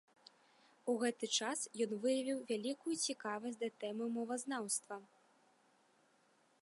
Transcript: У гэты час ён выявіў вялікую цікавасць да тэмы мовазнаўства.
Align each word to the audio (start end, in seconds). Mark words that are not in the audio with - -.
У 0.93 0.95
гэты 1.03 1.27
час 1.39 1.59
ён 1.85 1.91
выявіў 2.05 2.39
вялікую 2.51 2.95
цікавасць 3.11 3.61
да 3.65 3.69
тэмы 3.85 4.05
мовазнаўства. 4.17 5.01